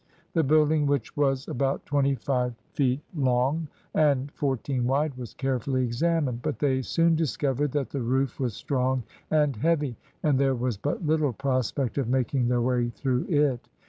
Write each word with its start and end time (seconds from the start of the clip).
The 0.33 0.43
building, 0.43 0.87
which 0.87 1.15
was 1.15 1.47
about 1.47 1.85
twenty 1.85 2.15
five 2.15 2.55
feet 2.73 3.01
long 3.15 3.67
and 3.93 4.31
fourteen 4.31 4.87
wide, 4.87 5.13
was 5.15 5.35
carefully 5.35 5.83
examined, 5.83 6.41
but 6.41 6.57
they 6.57 6.81
soon 6.81 7.13
discovered 7.15 7.71
that 7.73 7.91
the 7.91 8.01
roof 8.01 8.39
was 8.39 8.55
strong 8.55 9.03
and 9.29 9.55
heavy, 9.57 9.95
and 10.23 10.39
there 10.39 10.55
was 10.55 10.75
but 10.75 11.05
little 11.05 11.33
prospect 11.33 11.99
of 11.99 12.09
making 12.09 12.47
their 12.47 12.61
way 12.61 12.89
through 12.89 13.27
it. 13.29 13.69